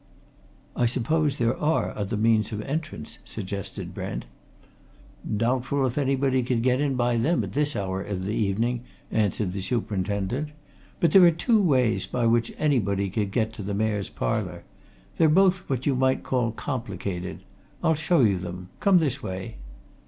[0.75, 4.25] "I suppose there are other means of entrance?" suggested Brent.
[5.37, 9.53] "Doubtful if anybody could get in by them at this hour of the evening," answered
[9.53, 10.53] the superintendent.
[10.99, 14.63] "But there are two ways by which anybody could get to the Mayor's Parlour.
[15.19, 17.41] They're both what you might call complicated.
[17.83, 18.69] I'll show you them.
[18.79, 19.57] Come this way."